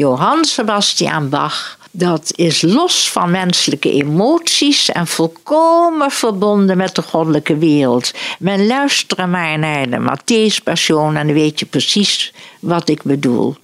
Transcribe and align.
Johann 0.00 0.44
Sebastian 0.44 1.28
Bach, 1.28 1.78
dat 1.90 2.32
is 2.34 2.62
los 2.62 3.10
van 3.10 3.30
menselijke 3.30 3.92
emoties 3.92 4.90
en 4.90 5.06
volkomen 5.06 6.10
verbonden 6.10 6.76
met 6.76 6.94
de 6.94 7.02
goddelijke 7.02 7.56
wereld. 7.56 8.12
Men 8.38 8.66
luistert 8.66 9.26
maar 9.26 9.58
naar 9.58 9.90
de 9.90 9.98
Matthäus 9.98 10.62
Passion 10.64 11.16
en 11.16 11.26
dan 11.26 11.34
weet 11.34 11.60
je 11.60 11.66
precies 11.66 12.32
wat 12.60 12.88
ik 12.88 13.02
bedoel. 13.02 13.56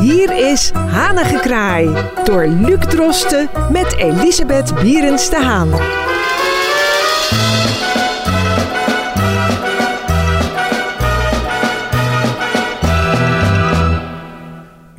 Hier 0.00 0.50
is 0.50 0.70
Hanengekraai 0.70 2.10
door 2.24 2.46
Luc 2.46 2.80
Drosten 2.80 3.50
met 3.70 3.96
Elisabeth 3.96 4.74
Bierens 4.74 5.30
de 5.30 5.36
Haan. 5.42 5.70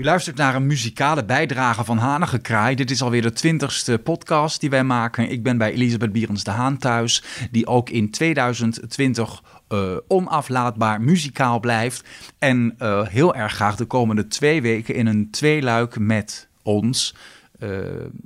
Luistert 0.10 0.38
naar 0.38 0.56
een 0.56 0.68
muzikale 0.68 1.26
bijdrage 1.26 1.84
van 1.84 1.98
Hanengekraai. 1.98 2.76
Dit 2.76 2.92
is 2.92 3.02
alweer 3.02 3.22
de 3.22 3.32
twintigste 3.32 3.98
podcast 3.98 4.60
die 4.60 4.70
wij 4.70 4.84
maken. 4.84 5.30
Ik 5.30 5.44
ben 5.44 5.58
bij 5.58 5.72
Elisabeth 5.72 6.12
Bierens 6.12 6.44
de 6.44 6.52
Haan 6.52 6.78
thuis, 6.78 7.24
die 7.52 7.68
ook 7.68 7.90
in 7.90 8.12
2020 8.12 9.44
uh, 9.70 9.98
onaflaatbaar 10.08 11.02
muzikaal 11.02 11.60
blijft. 11.60 12.08
En 12.40 12.76
uh, 12.80 13.08
heel 13.08 13.36
erg 13.36 13.54
graag 13.54 13.76
de 13.76 13.86
komende 13.86 14.28
twee 14.28 14.62
weken 14.62 14.96
in 14.96 15.08
een 15.08 15.30
tweeluik 15.32 16.00
met 16.00 16.48
ons 16.64 17.16
uh, 17.60 17.70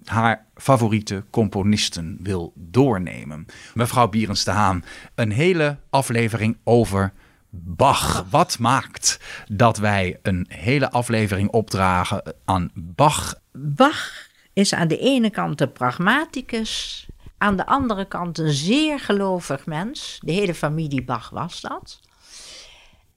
haar 0.06 0.46
favoriete 0.56 1.24
componisten 1.30 2.18
wil 2.22 2.54
doornemen. 2.56 3.46
Mevrouw 3.74 4.08
Bierens 4.08 4.44
de 4.44 4.52
Haan, 4.52 4.84
een 5.16 5.32
hele 5.32 5.78
aflevering 5.90 6.58
over 6.64 7.14
Bach. 7.56 8.26
Wat 8.30 8.60
maakt 8.60 9.20
dat 9.48 9.78
wij 9.78 10.20
een 10.22 10.46
hele 10.50 10.92
aflevering 10.92 11.50
opdragen 11.50 12.36
aan 12.46 12.72
Bach? 12.74 13.36
Bach 13.52 14.28
is 14.54 14.74
aan 14.74 14.88
de 14.88 14.98
ene 14.98 15.30
kant 15.30 15.62
een 15.62 15.72
pragmaticus, 15.72 17.06
aan 17.38 17.58
de 17.58 17.66
andere 17.66 18.06
kant 18.06 18.38
een 18.38 18.52
zeer 18.52 19.00
gelovig 19.00 19.66
mens. 19.66 20.20
De 20.22 20.32
hele 20.32 20.54
familie 20.54 21.04
Bach 21.04 21.30
was 21.30 21.62
dat. 21.62 22.00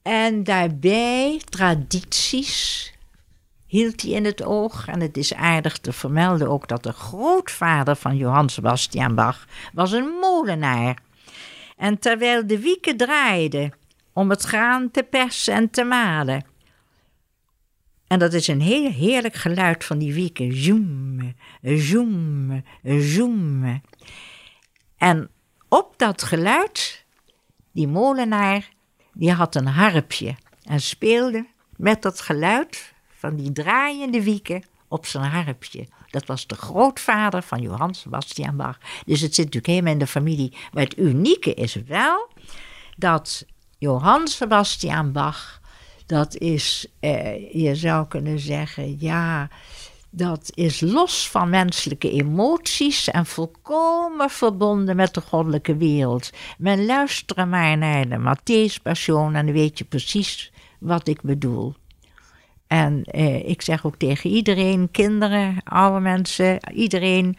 En 0.01 0.43
daarbij 0.43 1.41
tradities 1.49 2.93
hield 3.67 4.01
hij 4.01 4.11
in 4.11 4.25
het 4.25 4.43
oog. 4.43 4.87
En 4.87 5.01
het 5.01 5.17
is 5.17 5.33
aardig 5.33 5.77
te 5.77 5.93
vermelden 5.93 6.49
ook 6.49 6.67
dat 6.67 6.83
de 6.83 6.93
grootvader 6.93 7.95
van 7.95 8.17
Johann 8.17 8.49
Sebastian 8.49 9.15
Bach 9.15 9.45
was 9.73 9.91
een 9.91 10.17
molenaar. 10.21 10.97
En 11.77 11.99
terwijl 11.99 12.47
de 12.47 12.59
wieken 12.59 12.97
draaiden 12.97 13.73
om 14.17 14.29
het 14.29 14.41
graan 14.41 14.91
te 14.91 15.03
persen 15.03 15.53
en 15.53 15.69
te 15.69 15.83
malen. 15.83 16.45
En 18.07 18.19
dat 18.19 18.33
is 18.33 18.47
een 18.47 18.61
heel 18.61 18.91
heerlijk 18.91 19.35
geluid 19.35 19.85
van 19.85 19.97
die 19.97 20.13
wieken. 20.13 20.55
Zoem, 20.55 21.33
zoem, 21.61 22.63
zoem. 22.83 23.81
En 24.97 25.29
op 25.69 25.93
dat 25.97 26.23
geluid, 26.23 27.05
die 27.71 27.87
molenaar, 27.87 28.69
die 29.13 29.31
had 29.31 29.55
een 29.55 29.67
harpje 29.67 30.35
en 30.63 30.81
speelde 30.81 31.45
met 31.75 32.01
dat 32.01 32.21
geluid 32.21 32.93
van 33.17 33.35
die 33.35 33.51
draaiende 33.51 34.23
wieken 34.23 34.63
op 34.87 35.05
zijn 35.05 35.23
harpje. 35.23 35.87
Dat 36.09 36.25
was 36.25 36.47
de 36.47 36.55
grootvader 36.55 37.41
van 37.41 37.61
Johann 37.61 37.93
Sebastian 37.93 38.55
Bach. 38.55 38.77
Dus 39.05 39.21
het 39.21 39.35
zit 39.35 39.45
natuurlijk 39.45 39.73
helemaal 39.73 39.93
in 39.93 39.99
de 39.99 40.07
familie. 40.07 40.53
Maar 40.73 40.83
het 40.83 40.97
unieke 40.97 41.53
is 41.53 41.73
wel 41.73 42.29
dat 42.95 43.45
Johann 43.79 44.27
Sebastian 44.27 45.11
Bach, 45.11 45.61
dat 46.05 46.37
is, 46.37 46.87
eh, 46.99 47.53
je 47.53 47.75
zou 47.75 48.07
kunnen 48.07 48.39
zeggen, 48.39 48.95
ja, 48.99 49.49
dat 50.09 50.51
is 50.53 50.79
los 50.79 51.29
van 51.29 51.49
menselijke 51.49 52.11
emoties 52.11 53.09
en 53.09 53.25
volkomen 53.25 54.29
verbonden 54.29 54.95
met 54.95 55.13
de 55.13 55.21
goddelijke 55.21 55.75
wereld. 55.75 56.29
Men 56.57 56.85
luistert 56.85 57.49
maar 57.49 57.77
naar 57.77 58.09
de 58.09 58.17
Matthäus 58.17 58.81
Passion 58.81 59.35
en 59.35 59.45
dan 59.45 59.55
weet 59.55 59.77
je 59.77 59.85
precies 59.85 60.51
wat 60.79 61.07
ik 61.07 61.21
bedoel. 61.21 61.73
En 62.67 63.03
eh, 63.03 63.49
ik 63.49 63.61
zeg 63.61 63.85
ook 63.85 63.95
tegen 63.95 64.29
iedereen, 64.29 64.91
kinderen, 64.91 65.57
oude 65.63 65.99
mensen, 65.99 66.73
iedereen, 66.73 67.37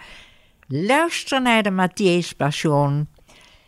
luister 0.68 1.42
naar 1.42 1.62
de 1.62 1.70
Matthäus 1.70 2.36
Passion 2.36 3.08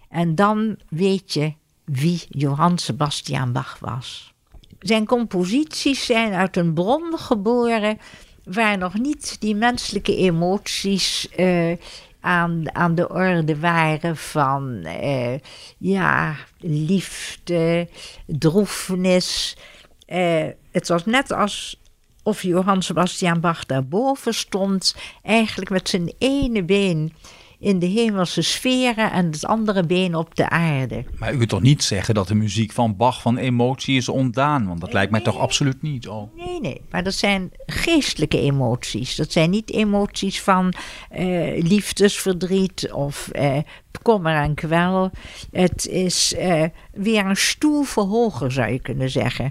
en 0.09 0.34
dan 0.34 0.77
weet 0.89 1.33
je 1.33 1.53
wie 1.93 2.23
Johann 2.28 2.78
Sebastian 2.78 3.53
Bach 3.53 3.78
was. 3.78 4.33
Zijn 4.78 5.06
composities 5.06 6.06
zijn 6.06 6.33
uit 6.33 6.56
een 6.56 6.75
bron 6.75 7.19
geboren 7.19 7.99
waar 8.45 8.78
nog 8.78 8.99
niet 8.99 9.41
die 9.41 9.55
menselijke 9.55 10.17
emoties 10.17 11.28
uh, 11.37 11.77
aan, 12.21 12.75
aan 12.75 12.95
de 12.95 13.09
orde 13.09 13.59
waren 13.59 14.17
van 14.17 14.83
uh, 14.84 15.34
ja, 15.78 16.37
liefde, 16.59 17.89
droefenis. 18.27 19.57
Uh, 20.09 20.47
het 20.71 20.89
was 20.89 21.05
net 21.05 21.33
als 21.33 21.81
of 22.22 22.43
Johann 22.43 22.83
Sebastian 22.83 23.41
Bach 23.41 23.67
daarboven 23.67 24.34
stond, 24.34 24.97
eigenlijk 25.22 25.71
met 25.71 25.89
zijn 25.89 26.12
ene 26.19 26.62
been 26.62 27.12
in 27.60 27.78
de 27.78 27.87
hemelse 27.87 28.43
sferen 28.43 29.12
en 29.12 29.26
het 29.26 29.44
andere 29.44 29.87
been 29.87 30.15
op 30.15 30.34
de 30.34 30.48
aarde. 30.48 31.04
Maar 31.19 31.32
u 31.32 31.37
kunt 31.37 31.48
toch 31.48 31.62
niet 31.62 31.82
zeggen 31.82 32.15
dat 32.15 32.28
de 32.28 32.34
muziek 32.34 32.72
van 32.72 32.97
Bach 32.97 33.21
van 33.21 33.37
emotie 33.37 33.97
is 33.97 34.09
ontdaan? 34.09 34.66
Want 34.66 34.81
dat 34.81 34.93
lijkt 34.93 35.10
mij 35.10 35.21
toch 35.21 35.38
absoluut 35.38 35.82
niet. 35.82 36.09
Oh. 36.09 36.37
Nee, 36.37 36.60
nee, 36.60 36.81
maar 36.91 37.03
dat 37.03 37.15
zijn 37.15 37.50
geestelijke 37.66 38.41
emoties. 38.41 39.16
Dat 39.16 39.32
zijn 39.32 39.50
niet 39.50 39.71
emoties 39.71 40.41
van 40.41 40.75
uh, 41.19 41.62
liefdesverdriet 41.62 42.93
of 42.93 43.28
uh, 43.32 43.56
kommer 44.03 44.34
en 44.34 44.54
kwel. 44.54 45.10
Het 45.50 45.87
is 45.87 46.34
uh, 46.38 46.65
weer 46.92 47.27
een 47.27 47.37
stoel 47.37 47.82
verhoger, 47.82 48.53
zou 48.53 48.72
je 48.72 48.81
kunnen 48.81 49.10
zeggen. 49.10 49.50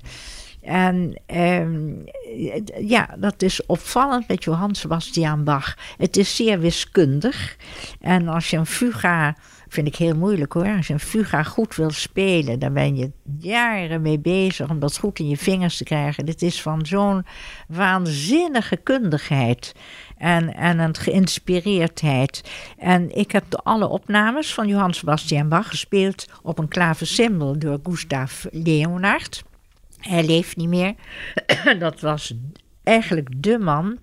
En 0.61 1.21
um, 1.35 2.03
ja, 2.79 3.15
dat 3.17 3.41
is 3.41 3.65
opvallend 3.65 4.27
met 4.27 4.43
Johann 4.43 4.75
Sebastian 4.75 5.43
Bach. 5.43 5.77
Het 5.97 6.17
is 6.17 6.35
zeer 6.35 6.59
wiskundig. 6.59 7.57
En 8.01 8.27
als 8.27 8.49
je 8.49 8.57
een 8.57 8.65
fuga, 8.65 9.35
vind 9.67 9.87
ik 9.87 9.95
heel 9.95 10.15
moeilijk 10.15 10.53
hoor, 10.53 10.75
als 10.75 10.87
je 10.87 10.93
een 10.93 10.99
fuga 10.99 11.43
goed 11.43 11.75
wil 11.75 11.91
spelen, 11.91 12.59
dan 12.59 12.73
ben 12.73 12.95
je 12.95 13.11
jaren 13.39 14.01
mee 14.01 14.19
bezig 14.19 14.69
om 14.69 14.79
dat 14.79 14.97
goed 14.97 15.19
in 15.19 15.29
je 15.29 15.37
vingers 15.37 15.77
te 15.77 15.83
krijgen. 15.83 16.25
Dit 16.25 16.41
is 16.41 16.61
van 16.61 16.85
zo'n 16.85 17.25
waanzinnige 17.67 18.77
kundigheid 18.77 19.75
en, 20.17 20.55
en 20.55 20.79
een 20.79 20.95
geïnspireerdheid. 20.95 22.51
En 22.77 23.15
ik 23.15 23.31
heb 23.31 23.43
de 23.49 23.57
alle 23.57 23.87
opnames 23.87 24.53
van 24.53 24.67
Johann 24.67 24.93
Sebastian 24.93 25.49
Bach 25.49 25.69
gespeeld 25.69 26.25
op 26.41 26.59
een 26.59 26.67
klaversymbol 26.67 27.59
door 27.59 27.79
Gustav 27.83 28.45
Leonard. 28.51 29.43
Hij 29.99 30.25
leeft 30.25 30.57
niet 30.57 30.67
meer. 30.67 30.95
dat 31.79 32.01
was 32.01 32.33
eigenlijk 32.83 33.29
de 33.37 33.59
man 33.59 33.97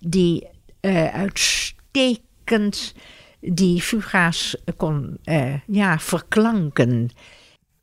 die 0.00 0.46
uh, 0.80 1.14
uitstekend 1.14 2.94
die 3.40 3.82
fuga's 3.82 4.56
kon 4.76 5.18
uh, 5.24 5.54
ja, 5.66 5.98
verklanken. 5.98 7.10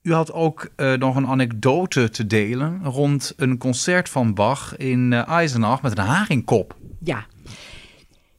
U 0.02 0.14
had 0.14 0.34
ook 0.34 0.70
uh, 0.78 0.94
nog 0.94 1.16
een 1.16 1.28
anekdote 1.28 2.10
te 2.10 2.28
delen 2.28 2.84
rond 2.84 3.34
een 3.38 3.58
concert 3.58 4.10
van 4.10 4.34
Bach 4.34 4.78
in 4.78 5.14
Eisenach 5.14 5.82
met 5.82 5.98
een 5.98 6.06
haringkop. 6.06 6.76
Ja. 7.00 7.26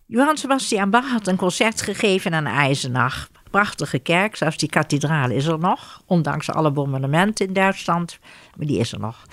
Johann 0.06 0.36
Sebastian 0.36 0.90
Bach 0.90 1.10
had 1.10 1.26
een 1.26 1.36
concert 1.36 1.82
gegeven 1.82 2.34
aan 2.34 2.46
Eisenach 2.46 3.30
prachtige 3.52 3.98
kerk, 3.98 4.36
zelfs 4.36 4.56
die 4.56 4.68
kathedraal 4.68 5.30
is 5.30 5.46
er 5.46 5.58
nog, 5.58 6.02
ondanks 6.06 6.50
alle 6.50 6.70
bombardementen 6.70 7.46
in 7.46 7.52
Duitsland, 7.52 8.18
maar 8.56 8.66
die 8.66 8.78
is 8.78 8.92
er 8.92 9.00
nog. 9.00 9.24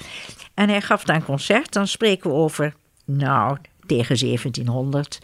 En 0.54 0.70
hij 0.70 0.82
gaf 0.82 1.04
daar 1.04 1.16
een 1.16 1.24
concert, 1.24 1.74
dan 1.74 1.88
spreken 1.88 2.30
we 2.30 2.36
over, 2.36 2.76
nou, 3.06 3.58
tegen 3.86 4.20
1700. 4.20 5.20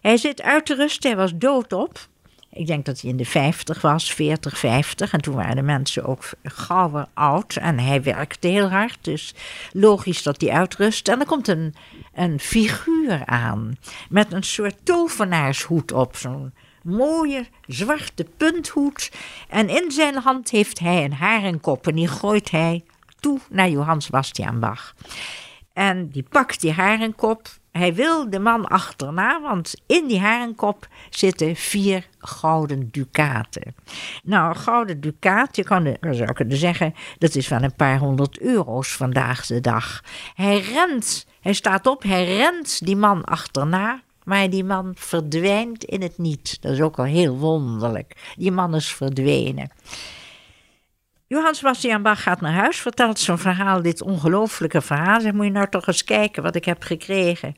Hij 0.00 0.16
zit 0.16 0.42
uit 0.42 0.66
te 0.66 0.74
rusten, 0.74 1.10
hij 1.10 1.18
was 1.18 1.32
doodop. 1.34 2.08
Ik 2.56 2.66
denk 2.66 2.84
dat 2.84 3.00
hij 3.00 3.10
in 3.10 3.16
de 3.16 3.24
50 3.24 3.80
was, 3.80 4.12
40, 4.12 4.58
50. 4.58 5.12
En 5.12 5.20
toen 5.20 5.34
waren 5.34 5.56
de 5.56 5.62
mensen 5.62 6.04
ook 6.04 6.24
gauwer 6.42 7.06
oud. 7.14 7.56
En 7.56 7.78
hij 7.78 8.02
werkte 8.02 8.48
heel 8.48 8.70
hard. 8.70 8.98
Dus 9.00 9.34
logisch 9.72 10.22
dat 10.22 10.40
hij 10.40 10.50
uitrust. 10.50 11.08
En 11.08 11.20
er 11.20 11.26
komt 11.26 11.48
een, 11.48 11.74
een 12.14 12.40
figuur 12.40 13.22
aan. 13.26 13.76
Met 14.08 14.32
een 14.32 14.42
soort 14.42 14.76
tovenaarshoed 14.82 15.92
op. 15.92 16.16
Zo'n 16.16 16.52
mooie 16.86 17.46
zwarte 17.66 18.26
punthoed. 18.36 19.12
En 19.48 19.68
in 19.68 19.90
zijn 19.90 20.16
hand 20.16 20.50
heeft 20.50 20.78
hij 20.78 21.04
een 21.04 21.12
harenkop 21.12 21.86
en 21.86 21.94
die 21.94 22.08
gooit 22.08 22.50
hij 22.50 22.84
toe 23.20 23.38
naar 23.50 23.68
Johann 23.68 24.00
Sebastian 24.00 24.60
Bach. 24.60 24.94
En 25.72 26.08
die 26.08 26.26
pakt 26.30 26.60
die 26.60 26.72
harenkop 26.72 27.48
hij 27.76 27.94
wil 27.94 28.30
de 28.30 28.38
man 28.38 28.66
achterna, 28.66 29.40
want 29.40 29.74
in 29.86 30.06
die 30.06 30.20
harenkop 30.20 30.88
zitten 31.10 31.56
vier 31.56 32.06
gouden 32.18 32.88
ducaten. 32.90 33.74
Nou, 34.22 34.48
een 34.48 34.56
gouden 34.56 35.00
ducaat, 35.00 35.56
je 35.56 35.64
kan, 35.64 35.96
zou 36.00 36.32
kunnen 36.32 36.56
zeggen, 36.56 36.94
dat 37.18 37.34
is 37.34 37.48
wel 37.48 37.62
een 37.62 37.74
paar 37.74 37.98
honderd 37.98 38.40
euro's 38.40 38.92
vandaag 38.92 39.46
de 39.46 39.60
dag. 39.60 40.02
Hij 40.34 40.60
rent, 40.60 41.26
hij 41.40 41.52
staat 41.52 41.86
op, 41.86 42.02
hij 42.02 42.36
rent 42.36 42.86
die 42.86 42.96
man 42.96 43.24
achterna. 43.24 44.02
Maar 44.26 44.50
die 44.50 44.64
man 44.64 44.92
verdwijnt 44.94 45.84
in 45.84 46.02
het 46.02 46.18
niet. 46.18 46.62
Dat 46.62 46.72
is 46.72 46.80
ook 46.80 46.98
al 46.98 47.04
heel 47.04 47.36
wonderlijk. 47.36 48.34
Die 48.36 48.52
man 48.52 48.74
is 48.74 48.94
verdwenen. 48.94 49.70
Johann 51.26 51.54
Sebastian 51.54 52.02
Bach 52.02 52.22
gaat 52.22 52.40
naar 52.40 52.52
huis, 52.52 52.76
vertelt 52.80 53.18
zijn 53.18 53.38
verhaal, 53.38 53.82
dit 53.82 54.02
ongelooflijke 54.02 54.80
verhaal. 54.80 55.20
Zegt, 55.20 55.34
moet 55.34 55.44
je 55.44 55.50
nou 55.50 55.68
toch 55.68 55.86
eens 55.86 56.04
kijken 56.04 56.42
wat 56.42 56.54
ik 56.54 56.64
heb 56.64 56.82
gekregen. 56.82 57.56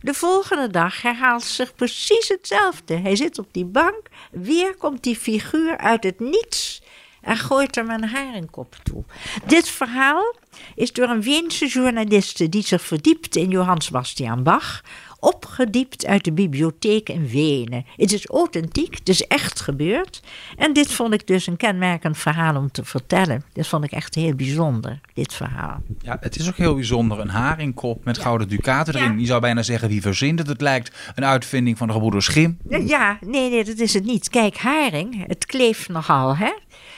De 0.00 0.14
volgende 0.14 0.70
dag 0.70 1.02
herhaalt 1.02 1.42
zich 1.42 1.74
precies 1.74 2.28
hetzelfde. 2.28 2.96
Hij 2.96 3.16
zit 3.16 3.38
op 3.38 3.48
die 3.52 3.64
bank, 3.64 4.00
weer 4.30 4.76
komt 4.76 5.02
die 5.02 5.16
figuur 5.16 5.78
uit 5.78 6.04
het 6.04 6.20
niets 6.20 6.82
en 7.20 7.36
gooit 7.36 7.74
hem 7.74 7.90
een 7.90 8.08
harenkop 8.08 8.76
toe. 8.82 9.04
Dit 9.46 9.68
verhaal 9.68 10.34
is 10.74 10.92
door 10.92 11.08
een 11.08 11.22
Weense 11.22 11.66
journaliste 11.66 12.48
die 12.48 12.62
zich 12.62 12.82
verdiept 12.82 13.36
in 13.36 13.50
Johann 13.50 13.80
Sebastian 13.80 14.42
Bach 14.42 14.82
opgediept 15.20 16.06
uit 16.06 16.24
de 16.24 16.32
bibliotheek 16.32 17.08
in 17.08 17.28
Wenen. 17.28 17.84
Het 17.96 18.12
is 18.12 18.26
authentiek, 18.26 18.94
het 18.94 19.08
is 19.08 19.22
echt 19.22 19.60
gebeurd. 19.60 20.22
En 20.56 20.72
dit 20.72 20.92
vond 20.92 21.14
ik 21.14 21.26
dus 21.26 21.46
een 21.46 21.56
kenmerkend 21.56 22.18
verhaal 22.18 22.56
om 22.56 22.70
te 22.70 22.84
vertellen. 22.84 23.44
Dit 23.52 23.66
vond 23.66 23.84
ik 23.84 23.92
echt 23.92 24.14
heel 24.14 24.34
bijzonder, 24.34 25.00
dit 25.14 25.34
verhaal. 25.34 25.82
Ja, 26.02 26.16
het 26.20 26.36
is 26.38 26.48
ook 26.48 26.56
heel 26.56 26.74
bijzonder. 26.74 27.20
Een 27.20 27.28
haringkop 27.28 28.04
met 28.04 28.18
gouden 28.18 28.48
ducaten 28.48 28.94
erin. 28.94 29.20
Je 29.20 29.26
zou 29.26 29.40
bijna 29.40 29.62
zeggen, 29.62 29.88
wie 29.88 30.02
verzint 30.02 30.38
het? 30.38 30.48
Het 30.48 30.60
lijkt 30.60 30.96
een 31.14 31.24
uitvinding 31.24 31.78
van 31.78 31.86
de 31.86 31.92
gebroeders 31.92 32.24
Schim. 32.24 32.58
Ja, 32.68 33.18
nee, 33.20 33.50
nee, 33.50 33.64
dat 33.64 33.78
is 33.78 33.94
het 33.94 34.04
niet. 34.04 34.28
Kijk, 34.28 34.56
haring, 34.56 35.26
het 35.26 35.46
kleeft 35.46 35.88
nogal, 35.88 36.36
hè? 36.36 36.52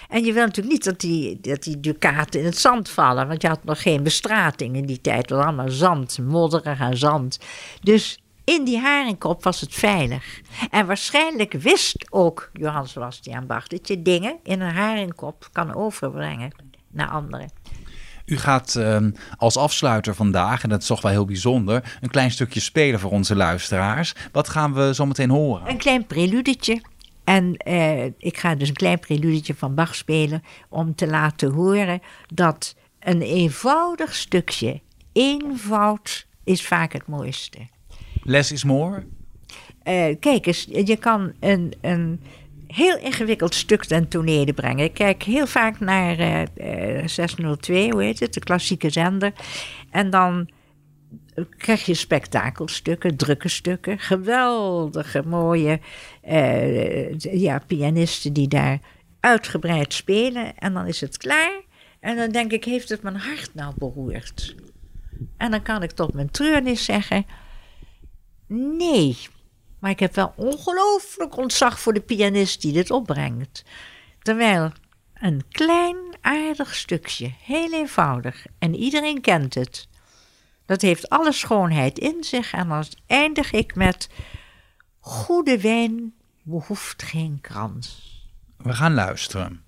En 0.08 0.24
je 0.24 0.32
wil 0.32 0.44
natuurlijk 0.44 0.74
niet 0.74 0.84
dat 0.84 1.00
die, 1.00 1.38
dat 1.40 1.62
die 1.62 1.80
ducaten 1.80 2.40
in 2.40 2.46
het 2.46 2.58
zand 2.58 2.88
vallen. 2.88 3.28
Want 3.28 3.42
je 3.42 3.48
had 3.48 3.64
nog 3.64 3.82
geen 3.82 4.02
bestrating 4.02 4.76
in 4.76 4.86
die 4.86 5.00
tijd. 5.00 5.18
Het 5.18 5.30
was 5.30 5.44
allemaal 5.44 5.70
zand, 5.70 6.18
modderig 6.18 6.80
en 6.80 6.96
zand. 6.96 7.38
Dus 7.82 8.20
in 8.44 8.64
die 8.64 8.78
haringkop 8.78 9.44
was 9.44 9.60
het 9.60 9.74
veilig. 9.74 10.40
En 10.70 10.86
waarschijnlijk 10.86 11.52
wist 11.52 12.06
ook 12.10 12.50
Johann 12.52 12.86
Sebastian 12.86 13.46
Bach 13.46 13.66
dat 13.66 13.88
je 13.88 14.02
dingen 14.02 14.36
in 14.42 14.60
een 14.60 14.74
haringkop 14.74 15.48
kan 15.52 15.74
overbrengen 15.74 16.52
naar 16.90 17.08
anderen. 17.08 17.50
U 18.24 18.38
gaat 18.38 18.74
ehm, 18.74 19.10
als 19.36 19.56
afsluiter 19.56 20.14
vandaag, 20.14 20.62
en 20.62 20.68
dat 20.68 20.80
is 20.80 20.86
toch 20.86 21.02
wel 21.02 21.10
heel 21.10 21.24
bijzonder, 21.24 21.96
een 22.00 22.10
klein 22.10 22.30
stukje 22.30 22.60
spelen 22.60 23.00
voor 23.00 23.10
onze 23.10 23.36
luisteraars. 23.36 24.14
Wat 24.32 24.48
gaan 24.48 24.74
we 24.74 24.94
zo 24.94 25.06
meteen 25.06 25.30
horen? 25.30 25.70
Een 25.70 25.78
klein 25.78 26.06
preludetje. 26.06 26.82
En 27.28 27.56
eh, 27.56 28.04
ik 28.04 28.36
ga 28.36 28.54
dus 28.54 28.68
een 28.68 28.74
klein 28.74 28.98
preludetje 28.98 29.54
van 29.54 29.74
Bach 29.74 29.94
spelen 29.94 30.42
om 30.68 30.94
te 30.94 31.06
laten 31.06 31.50
horen 31.50 32.00
dat 32.34 32.76
een 33.00 33.22
eenvoudig 33.22 34.14
stukje, 34.14 34.80
eenvoud 35.12 36.26
is 36.44 36.66
vaak 36.66 36.92
het 36.92 37.06
mooiste. 37.06 37.58
Less 38.22 38.52
is 38.52 38.64
more? 38.64 39.06
Uh, 39.84 40.14
kijk 40.20 40.46
eens, 40.46 40.66
je 40.70 40.96
kan 40.96 41.32
een, 41.40 41.74
een 41.80 42.20
heel 42.66 42.98
ingewikkeld 42.98 43.54
stuk 43.54 43.84
ten 43.84 44.08
tonele 44.08 44.52
brengen. 44.52 44.84
Ik 44.84 44.94
kijk 44.94 45.22
heel 45.22 45.46
vaak 45.46 45.80
naar 45.80 46.18
uh, 46.20 47.06
602, 47.06 47.90
hoe 47.90 48.02
heet 48.02 48.20
het, 48.20 48.34
de 48.34 48.40
klassieke 48.40 48.90
zender. 48.90 49.32
En 49.90 50.10
dan 50.10 50.48
krijg 51.56 51.86
je 51.86 51.94
spektakelstukken, 51.94 53.16
drukke 53.16 53.48
stukken, 53.48 53.98
geweldige 53.98 55.22
mooie 55.26 55.80
uh, 56.28 57.18
ja, 57.18 57.58
pianisten 57.66 58.32
die 58.32 58.48
daar 58.48 58.78
uitgebreid 59.20 59.94
spelen. 59.94 60.56
En 60.56 60.74
dan 60.74 60.86
is 60.86 61.00
het 61.00 61.16
klaar. 61.16 61.60
En 62.00 62.16
dan 62.16 62.30
denk 62.30 62.52
ik, 62.52 62.64
heeft 62.64 62.88
het 62.88 63.02
mijn 63.02 63.16
hart 63.16 63.54
nou 63.54 63.74
beroerd? 63.76 64.54
En 65.36 65.50
dan 65.50 65.62
kan 65.62 65.82
ik 65.82 65.90
tot 65.90 66.14
mijn 66.14 66.30
treurnis 66.30 66.84
zeggen, 66.84 67.26
nee. 68.46 69.16
Maar 69.78 69.90
ik 69.90 70.00
heb 70.00 70.14
wel 70.14 70.32
ongelooflijk 70.36 71.36
ontzag 71.36 71.80
voor 71.80 71.92
de 71.92 72.00
pianist 72.00 72.60
die 72.60 72.72
dit 72.72 72.90
opbrengt. 72.90 73.64
Terwijl 74.22 74.72
een 75.14 75.42
klein 75.50 75.96
aardig 76.20 76.74
stukje, 76.74 77.32
heel 77.42 77.72
eenvoudig, 77.72 78.46
en 78.58 78.74
iedereen 78.74 79.20
kent 79.20 79.54
het. 79.54 79.88
Dat 80.68 80.82
heeft 80.82 81.08
alle 81.08 81.32
schoonheid 81.32 81.98
in 81.98 82.24
zich 82.24 82.52
en 82.52 82.68
dan 82.68 82.84
eindig 83.06 83.52
ik 83.52 83.74
met 83.74 84.08
goede 85.00 85.60
wijn 85.60 86.14
behoeft 86.42 87.02
geen 87.02 87.38
krans. 87.40 88.16
We 88.56 88.72
gaan 88.72 88.94
luisteren. 88.94 89.62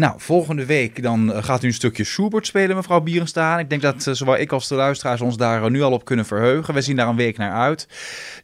Nou, 0.00 0.14
volgende 0.16 0.66
week 0.66 1.02
dan 1.02 1.32
eh, 1.32 1.44
gaat 1.44 1.62
u 1.62 1.66
een 1.66 1.72
stukje 1.72 2.04
Schubert 2.04 2.46
spelen, 2.46 2.76
mevrouw 2.76 3.00
Bierenstaan. 3.00 3.58
Ik 3.58 3.70
denk 3.70 3.82
dat 3.82 4.06
eh, 4.06 4.14
zowel 4.14 4.38
ik 4.38 4.52
als 4.52 4.68
de 4.68 4.74
luisteraars 4.74 5.20
ons 5.20 5.36
daar 5.36 5.64
eh, 5.64 5.70
nu 5.70 5.82
al 5.82 5.92
op 5.92 6.04
kunnen 6.04 6.26
verheugen. 6.26 6.74
We 6.74 6.80
zien 6.80 6.96
daar 6.96 7.08
een 7.08 7.16
week 7.16 7.36
naar 7.36 7.52
uit. 7.52 7.88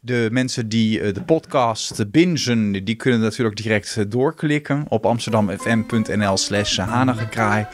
De 0.01 0.27
mensen 0.31 0.69
die 0.69 1.11
de 1.11 1.21
podcast 1.21 2.11
bingen, 2.11 2.85
die 2.85 2.95
kunnen 2.95 3.19
natuurlijk 3.19 3.55
direct 3.55 4.11
doorklikken 4.11 4.85
op 4.87 5.05
amsterdamfm.nl 5.05 6.37
slash 6.37 6.77
hanagekraai. 6.77 7.65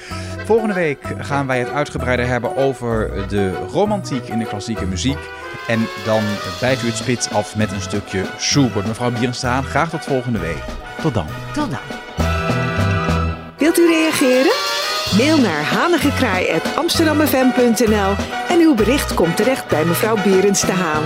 Volgende 0.45 0.73
week 0.73 0.99
gaan 1.17 1.47
wij 1.47 1.59
het 1.59 1.69
uitgebreider 1.69 2.27
hebben 2.27 2.55
over 2.55 3.25
de 3.29 3.51
romantiek 3.51 4.27
in 4.27 4.39
de 4.39 4.45
klassieke 4.45 4.85
muziek. 4.85 5.19
En 5.67 5.79
dan 6.05 6.23
bijt 6.59 6.83
u 6.83 6.85
het 6.85 6.97
spits 6.97 7.29
af 7.29 7.55
met 7.55 7.71
een 7.71 7.81
stukje 7.81 8.25
Schubert. 8.37 8.87
Mevrouw 8.87 9.11
Bierenstaan, 9.11 9.63
graag 9.63 9.89
tot 9.89 10.03
volgende 10.03 10.39
week. 10.39 10.63
Tot 11.01 11.13
dan. 11.13 11.27
Tot 11.53 11.71
dan. 11.71 12.02
Reageren? 14.19 14.51
Mail 15.17 15.37
naar 15.37 15.63
hanigekraai.amsterdammefm.nl 15.63 18.15
en 18.49 18.59
uw 18.59 18.75
bericht 18.75 19.13
komt 19.13 19.37
terecht 19.37 19.67
bij 19.67 19.85
mevrouw 19.85 20.15
Berends 20.15 20.61
de 20.61 20.71
Haan. 20.71 21.03